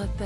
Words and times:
Europe 0.00 0.22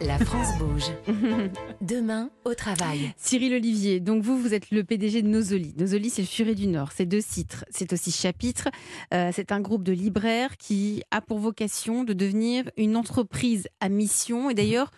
1, 0.00 0.06
la 0.06 0.18
France 0.20 0.56
bouge. 0.56 0.84
Demain, 1.80 2.30
au 2.44 2.54
travail. 2.54 3.12
Cyril 3.16 3.54
Olivier, 3.54 3.98
donc 3.98 4.22
vous, 4.22 4.38
vous 4.38 4.54
êtes 4.54 4.70
le 4.70 4.84
PDG 4.84 5.22
de 5.22 5.26
Nosoli. 5.26 5.74
Nosoli, 5.76 6.10
c'est 6.10 6.22
le 6.22 6.28
Furet 6.28 6.54
du 6.54 6.68
Nord, 6.68 6.92
c'est 6.92 7.06
deux 7.06 7.22
titres, 7.22 7.64
c'est 7.68 7.92
aussi 7.92 8.12
chapitre. 8.12 8.68
Euh, 9.12 9.30
c'est 9.34 9.50
un 9.50 9.60
groupe 9.60 9.82
de 9.82 9.90
libraires 9.90 10.56
qui 10.58 11.02
a 11.10 11.20
pour 11.20 11.40
vocation 11.40 12.04
de 12.04 12.12
devenir 12.12 12.70
une 12.76 12.96
entreprise 12.96 13.66
à 13.80 13.88
mission. 13.88 14.48
Et 14.48 14.54
d'ailleurs, 14.54 14.92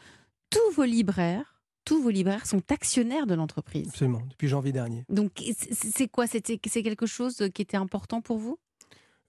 tous 0.51 0.75
vos 0.75 0.85
libraires, 0.85 1.63
tous 1.87 2.03
vos 2.03 2.11
libraires 2.11 2.45
sont 2.45 2.61
actionnaires 2.71 3.27
de 3.27 3.35
l'entreprise. 3.35 3.89
Absolument, 3.89 4.21
depuis 4.29 4.49
janvier 4.49 4.73
dernier. 4.73 5.07
Donc 5.09 5.43
c'est 5.73 6.09
quoi? 6.09 6.27
C'est 6.27 6.43
quelque 6.43 7.07
chose 7.07 7.49
qui 7.55 7.63
était 7.63 7.79
important 7.79 8.21
pour 8.21 8.37
vous? 8.37 8.59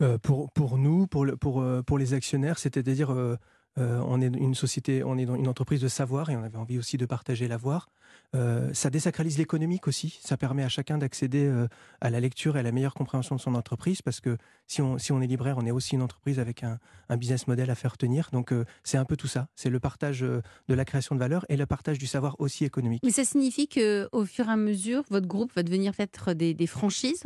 Euh, 0.02 0.18
pour, 0.18 0.50
pour 0.52 0.78
nous, 0.78 1.08
pour, 1.08 1.26
le, 1.26 1.36
pour, 1.36 1.62
euh, 1.62 1.84
pour 1.84 1.98
les 1.98 2.14
actionnaires, 2.14 2.58
c'est-à-dire 2.58 3.12
euh, 3.12 3.36
on 3.78 4.22
est 4.22 4.28
une 4.28 4.56
société, 4.56 5.04
on 5.04 5.18
est 5.18 5.26
dans 5.26 5.36
une 5.36 5.48
entreprise 5.48 5.82
de 5.82 5.88
savoir 5.88 6.30
et 6.30 6.36
on 6.36 6.44
avait 6.44 6.58
envie 6.58 6.78
aussi 6.78 6.98
de 6.98 7.06
partager 7.06 7.48
l'avoir. 7.48 7.90
Euh, 8.36 8.72
ça 8.74 8.92
désacralise 8.92 9.38
l'économique 9.40 9.88
aussi. 9.88 10.20
Ça 10.22 10.38
permet 10.38 10.64
à 10.64 10.70
chacun 10.70 11.00
d'accéder 11.00 11.46
euh, 11.46 11.68
à 12.00 12.12
la 12.12 12.20
lecture 12.20 12.58
et 12.58 12.60
à 12.60 12.64
la 12.64 12.72
meilleure 12.72 12.94
compréhension 12.94 13.36
de 13.36 13.42
son 13.42 13.56
entreprise 13.56 14.02
parce 14.04 14.20
que 14.20 14.38
si 14.68 14.82
on, 14.84 15.00
si 15.00 15.12
on 15.12 15.22
est 15.22 15.28
libraire, 15.28 15.58
on 15.58 15.66
est 15.66 15.72
aussi 15.72 15.96
une 15.96 16.04
entreprise 16.04 16.40
avec 16.40 16.64
un, 16.64 16.78
business 17.18 17.48
model 17.48 17.72
à 17.72 17.76
faire 17.76 17.98
tenir. 17.98 18.30
Donc 18.32 18.54
c'est 18.84 18.98
un 18.98 19.06
peu 19.06 19.18
tout 19.18 19.28
ça. 19.28 19.48
C'est 19.56 19.72
le 19.72 19.80
partage 19.80 20.20
de 20.20 20.42
la 20.68 20.86
création 20.86 21.16
de 21.16 21.20
valeur 21.20 21.44
et 21.50 21.58
le 21.58 21.66
partage 21.66 21.98
du 21.98 22.06
savoir 22.06 22.36
aussi 22.40 22.66
économique. 22.66 23.02
Mais 23.04 23.12
ça 23.12 23.26
signifie 23.26 23.68
qu'au 23.68 24.26
fur 24.26 24.48
et 24.48 24.52
à 24.52 24.56
mesure, 24.56 25.04
votre 25.10 25.28
groupe 25.28 25.52
va 25.56 25.64
devenir 25.64 25.96
peut-être 25.96 26.34
des, 26.34 26.68
franchises? 26.68 27.24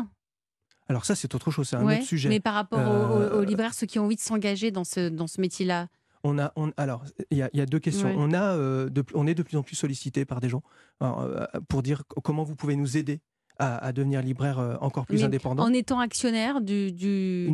Alors 0.88 1.04
ça, 1.04 1.16
c'est 1.16 1.36
autre 1.36 1.52
chose, 1.52 1.68
c'est 1.68 1.76
un 1.76 1.86
autre 1.86 2.04
sujet. 2.04 2.30
Mais 2.30 2.40
par 2.40 2.54
rapport 2.54 2.80
aux, 2.80 3.40
aux, 3.40 3.44
libraires, 3.44 3.74
ceux 3.74 3.88
qui 3.88 4.00
ont 4.00 4.06
envie 4.06 4.16
de 4.16 4.22
s'engager 4.22 4.72
dans 4.72 4.86
ce, 4.86 5.10
dans 5.10 5.28
ce 5.28 5.42
métier-là? 5.42 5.90
On 6.24 6.40
a, 6.40 6.54
alors, 6.78 7.04
il 7.32 7.38
y, 7.38 7.62
a 7.62 7.66
deux 7.66 7.80
questions. 7.80 8.14
On, 8.16 8.34
a, 8.34 8.56
euh, 8.56 8.90
on 9.14 9.28
est 9.28 9.36
de 9.36 9.44
plus 9.44 9.58
en 9.58 9.64
plus 9.64 9.76
sollicité 9.76 10.26
par 10.26 10.40
des 10.40 10.50
gens 10.50 10.64
euh, 11.02 11.46
pour 11.68 11.84
dire 11.84 12.04
comment 12.24 12.44
vous 12.44 12.56
pouvez 12.56 12.76
nous 12.76 12.98
aider 12.98 13.20
à, 13.60 13.92
devenir 13.94 14.22
libraire 14.22 14.60
euh, 14.60 14.76
encore 14.82 15.06
plus 15.06 15.24
indépendant. 15.24 15.64
En 15.64 15.74
étant 15.74 16.00
actionnaire 16.00 16.60
du, 16.62 16.92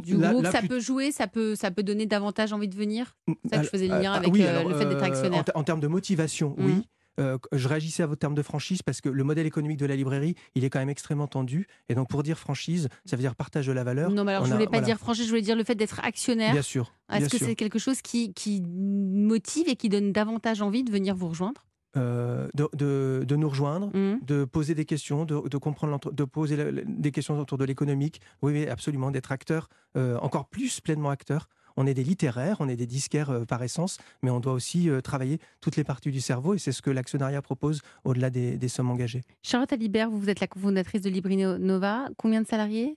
groupe, 0.05 0.45
ça 0.47 0.61
peut 0.61 0.79
jouer, 0.79 1.11
ça 1.11 1.27
peut, 1.27 1.55
ça 1.55 1.71
peut 1.71 1.83
donner 1.83 2.05
davantage 2.05 2.53
envie 2.53 2.69
de 2.69 2.75
venir? 2.75 3.17
C'est 3.27 3.49
ça 3.49 3.57
que 3.57 3.63
je 3.65 3.69
faisais 3.69 3.87
le 3.87 3.99
lien 3.99 4.13
avec 4.13 4.35
le 4.35 4.73
fait 4.75 4.85
d'être 4.85 5.03
actionnaire. 5.03 5.43
En, 5.55 5.63
termes 5.63 5.81
de 5.81 5.87
motivation, 5.87 6.55
oui. 6.57 6.87
Euh, 7.19 7.37
je 7.51 7.67
réagissais 7.67 8.03
à 8.03 8.07
vos 8.07 8.15
termes 8.15 8.35
de 8.35 8.41
franchise 8.41 8.81
parce 8.81 9.01
que 9.01 9.09
le 9.09 9.23
modèle 9.23 9.45
économique 9.45 9.77
de 9.77 9.85
la 9.85 9.95
librairie, 9.95 10.35
il 10.55 10.63
est 10.63 10.69
quand 10.69 10.79
même 10.79 10.89
extrêmement 10.89 11.27
tendu. 11.27 11.67
Et 11.89 11.95
donc, 11.95 12.09
pour 12.09 12.23
dire 12.23 12.37
franchise, 12.37 12.87
ça 13.05 13.15
veut 13.15 13.21
dire 13.21 13.35
partage 13.35 13.67
de 13.67 13.73
la 13.73 13.83
valeur. 13.83 14.11
Non, 14.11 14.23
mais 14.23 14.33
alors 14.33 14.45
je 14.45 14.51
ne 14.51 14.55
voulais 14.55 14.67
pas 14.67 14.81
dire 14.81 14.97
franchise, 14.97 15.25
je 15.25 15.29
voulais 15.29 15.41
dire 15.41 15.55
le 15.55 15.63
fait 15.63 15.75
d'être 15.75 15.99
actionnaire. 16.03 16.53
Bien 16.53 16.61
sûr. 16.61 16.93
Est-ce 17.11 17.29
que 17.29 17.37
c'est 17.37 17.55
quelque 17.55 17.79
chose 17.79 18.01
qui, 18.01 18.33
qui 18.33 18.61
motive 18.61 19.67
et 19.67 19.75
qui 19.75 19.89
donne 19.89 20.11
davantage 20.11 20.61
envie 20.61 20.83
de 20.83 20.91
venir 20.91 21.15
vous 21.15 21.27
rejoindre? 21.29 21.65
Euh, 21.97 22.47
de, 22.53 23.25
de, 23.25 23.35
nous 23.35 23.49
rejoindre, 23.49 23.87
mmh. 23.87 24.19
de 24.21 24.45
poser 24.45 24.75
des 24.75 24.85
questions, 24.85 25.25
de, 25.25 25.49
de 25.49 25.57
comprendre, 25.57 25.99
de 26.11 26.23
poser 26.23 26.83
des 26.85 27.11
questions 27.11 27.39
autour 27.39 27.57
de 27.57 27.65
l'économique. 27.65 28.21
Oui, 28.43 28.67
absolument, 28.67 29.09
d'être 29.09 29.31
acteur, 29.31 29.69
euh, 29.97 30.15
encore 30.19 30.49
plus 30.49 30.81
pleinement 30.81 31.09
acteur 31.09 31.49
on 31.79 31.87
est 31.87 31.93
des 31.93 32.03
littéraires, 32.03 32.57
on 32.59 32.67
est 32.67 32.75
des 32.75 32.85
disquaires 32.85 33.29
euh, 33.29 33.45
par 33.45 33.63
essence, 33.63 33.97
mais 34.21 34.29
on 34.29 34.41
doit 34.41 34.51
aussi 34.51 34.89
euh, 34.89 34.99
travailler 34.99 35.39
toutes 35.61 35.77
les 35.77 35.85
parties 35.85 36.11
du 36.11 36.19
cerveau 36.19 36.53
et 36.53 36.59
c'est 36.59 36.73
ce 36.73 36.81
que 36.81 36.89
l'actionnariat 36.91 37.41
propose 37.41 37.81
au-delà 38.03 38.29
des, 38.29 38.67
sommes 38.67 38.91
engagées. 38.91 39.21
Charlotte 39.41 39.71
Alibert, 39.71 40.09
vous, 40.11 40.29
êtes 40.29 40.41
la 40.41 40.47
cofondatrice 40.47 41.01
de 41.01 41.09
Librino 41.09 41.57
Nova. 41.57 42.09
Combien 42.17 42.41
de 42.41 42.47
salariés? 42.47 42.95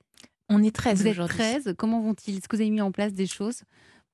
On 0.48 0.62
est 0.64 0.74
13 0.74 1.00
Vous 1.00 1.06
êtes 1.06 1.28
13. 1.28 1.74
Comment 1.78 2.02
vont-ils? 2.02 2.38
Est-ce 2.38 2.48
que 2.48 2.56
vous 2.56 2.60
avez 2.60 2.70
mis 2.70 2.80
en 2.80 2.90
place 2.90 3.14
des 3.14 3.26
choses 3.26 3.62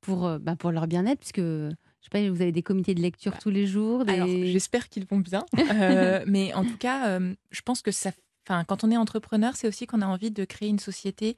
pour, 0.02 0.26
euh, 0.26 0.38
bah, 0.38 0.54
pour 0.54 0.70
leur 0.70 0.86
bien-être? 0.86 1.20
Puisque 1.20 1.40
je 1.40 1.72
sais 2.02 2.10
pas, 2.10 2.30
vous 2.30 2.42
avez 2.42 2.52
des 2.52 2.62
comités 2.62 2.94
de 2.94 3.00
lecture 3.00 3.38
tous 3.38 3.50
les 3.50 3.66
jours. 3.66 4.04
j'espère 4.06 4.90
qu'ils 4.90 5.06
vont 5.06 5.18
bien. 5.18 5.46
mais 6.26 6.52
en 6.52 6.64
tout 6.64 6.76
cas, 6.76 7.18
je 7.18 7.60
pense 7.62 7.80
que 7.80 7.90
ça, 7.90 8.12
quand 8.46 8.84
on 8.84 8.90
est 8.90 8.96
entrepreneur, 8.98 9.56
c'est 9.56 9.66
aussi 9.66 9.86
qu'on 9.86 10.02
a 10.02 10.06
envie 10.06 10.30
de 10.30 10.44
créer 10.44 10.68
une 10.68 10.78
société 10.78 11.36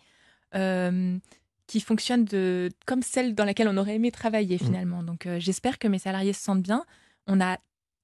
qui 1.71 1.79
fonctionne 1.79 2.25
de, 2.25 2.69
comme 2.85 3.01
celle 3.01 3.37
dans 3.37 3.45
laquelle 3.45 3.69
on 3.69 3.77
aurait 3.77 3.95
aimé 3.95 4.11
travailler 4.11 4.57
mmh. 4.57 4.67
finalement. 4.67 5.05
Donc 5.05 5.27
euh, 5.27 5.39
j'espère 5.39 5.79
que 5.79 5.87
mes 5.87 6.01
salariés 6.01 6.33
se 6.33 6.43
sentent 6.43 6.65
bien. 6.65 6.85
On 7.29 7.37
n'a 7.37 7.59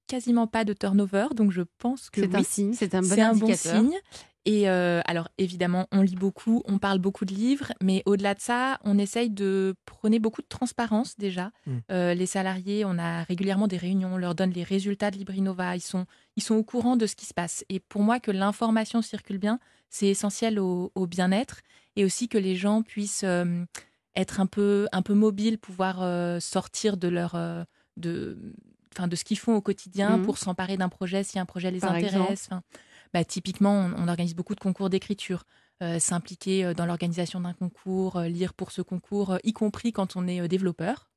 quasiment 0.07 0.47
pas 0.47 0.65
de 0.65 0.73
turnover, 0.73 1.27
donc 1.35 1.51
je 1.51 1.63
pense 1.79 2.09
que 2.09 2.21
c'est 2.21 2.37
un 2.37 2.43
signe, 2.45 2.75
c'est 2.75 2.95
un 2.95 3.03
bon, 3.03 3.21
un 3.21 3.35
bon 3.35 3.53
signe. 3.57 3.99
Et 4.47 4.71
euh, 4.71 5.01
alors 5.07 5.29
évidemment, 5.39 5.89
on 5.91 6.03
lit 6.03 6.15
beaucoup, 6.15 6.63
on 6.67 6.79
parle 6.79 7.01
beaucoup 7.01 7.25
de 7.25 7.35
livres, 7.35 7.73
mais 7.83 8.05
au-delà 8.07 8.33
de 8.33 8.41
ça, 8.41 8.79
on 8.85 8.97
essaye 8.97 9.29
de 9.29 9.75
prôner 9.87 10.21
beaucoup 10.21 10.41
de 10.41 10.47
transparence 10.47 11.17
déjà. 11.19 11.51
Mmh. 11.67 11.73
Euh, 11.91 12.15
les 12.15 12.27
salariés, 12.27 12.85
on 12.85 12.97
a 12.97 13.25
régulièrement 13.25 13.67
des 13.67 13.77
réunions, 13.77 14.15
on 14.15 14.19
leur 14.19 14.37
donne 14.37 14.53
les 14.53 14.63
résultats 14.63 15.11
de 15.11 15.17
Librinova, 15.17 15.75
ils 15.75 15.81
sont, 15.81 16.07
ils 16.37 16.45
sont 16.45 16.55
au 16.55 16.63
courant 16.63 16.97
de 16.97 17.07
ce 17.07 17.17
qui 17.17 17.27
se 17.27 17.35
passe. 17.35 17.65
Et 17.69 17.81
pour 17.81 18.03
moi, 18.03 18.21
que 18.21 18.31
l'information 18.31 19.03
circule 19.03 19.39
bien, 19.39 19.59
c'est 19.91 20.07
essentiel 20.07 20.61
au, 20.61 20.93
au 20.95 21.09
bien-être 21.09 21.63
et 21.97 22.05
aussi 22.05 22.29
que 22.29 22.39
les 22.39 22.55
gens 22.55 22.83
puissent 22.83 23.25
euh, 23.25 23.65
être 24.15 24.39
un 24.39 24.47
peu, 24.47 24.87
un 24.93 25.03
peu 25.03 25.15
mobiles, 25.15 25.59
pouvoir 25.59 26.03
euh, 26.03 26.39
sortir 26.39 26.97
de 26.97 27.09
leur 27.09 27.37
de, 27.97 28.39
enfin, 28.95 29.09
de 29.09 29.17
ce 29.17 29.25
qu'ils 29.25 29.39
font 29.39 29.57
au 29.57 29.61
quotidien 29.61 30.19
mmh. 30.19 30.23
pour 30.23 30.39
s'emparer 30.39 30.77
d'un 30.77 30.89
projet 30.89 31.25
si 31.25 31.41
un 31.41 31.47
projet 31.47 31.73
les 31.73 31.85
intéresse. 31.85 32.49
Bah, 33.15 33.25
typiquement, 33.25 33.91
on, 33.97 34.09
organise 34.09 34.35
beaucoup 34.35 34.55
de 34.55 34.61
concours 34.61 34.91
d'écriture. 34.91 35.45
Euh, 35.83 35.99
s'impliquer 35.99 36.73
dans 36.73 36.87
l'organisation 36.87 37.39
d'un 37.39 37.53
concours, 37.53 38.19
lire 38.21 38.55
pour 38.55 38.71
ce 38.71 38.81
concours, 38.81 39.37
y 39.45 39.53
compris 39.53 39.93
quand 39.93 40.17
on 40.17 40.27
est 40.27 40.49
développeur. 40.49 41.11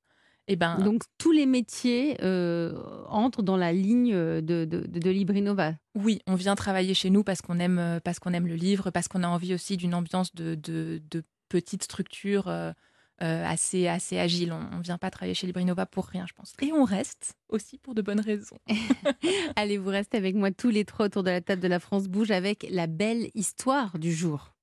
Eh 0.50 0.58
ben, 0.58 0.80
Donc 0.80 1.04
tous 1.18 1.32
les 1.32 1.46
métiers 1.46 2.18
entrent 3.08 3.42
dans 3.44 3.56
la 3.56 3.72
ligne 3.72 4.12
de, 4.12 4.42
de, 4.42 4.66
de, 4.66 5.10
Librinova. 5.10 5.76
Oui, 5.96 6.20
on 6.28 6.36
vient 6.36 6.56
travailler 6.56 6.94
chez 6.94 7.10
nous 7.10 7.24
parce 7.24 7.42
qu'on 7.42 7.60
aime, 7.60 8.02
parce 8.04 8.20
qu'on 8.20 8.34
aime 8.34 8.48
le 8.48 8.56
livre, 8.56 8.90
parce 8.90 9.08
qu'on 9.08 9.24
a 9.24 9.28
envie 9.28 9.54
aussi 9.54 9.78
d'une 9.78 9.94
ambiance 9.94 10.36
de, 10.36 10.56
de, 10.56 11.24
petite 11.48 11.84
structure 11.84 12.52
assez, 13.20 13.88
assez 13.88 14.18
agile. 14.18 14.54
On 14.54 14.78
ne 14.78 14.84
vient 14.84 14.98
pas 14.98 15.12
travailler 15.12 15.34
chez 15.34 15.48
Librinova 15.48 15.86
pour 15.86 16.06
rien, 16.06 16.26
je 16.28 16.34
pense. 16.34 16.54
Et 16.62 16.72
on 16.72 16.84
reste 16.84 17.34
aussi 17.50 17.78
pour 17.78 17.96
de 17.96 18.02
bonnes 18.02 18.20
raisons. 18.20 18.58
Allez, 19.56 19.78
vous 19.78 19.90
restez 19.90 20.18
avec 20.18 20.36
moi 20.36 20.52
tous 20.52 20.70
les 20.70 20.86
trois 20.86 21.08
autour 21.08 21.24
de 21.24 21.32
la 21.32 21.42
table 21.42 21.62
de 21.62 21.68
la 21.68 21.80
France 21.80 22.08
Bouge 22.08 22.32
avec 22.32 22.66
la 22.70 22.88
belle 22.88 23.30
histoire 23.36 24.00
du 24.00 24.14
jour. 24.14 24.54